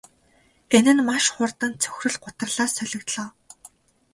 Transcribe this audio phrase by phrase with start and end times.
[0.77, 3.27] Энэ нь маш хурдан цөхрөл гутралаар солигдлоо.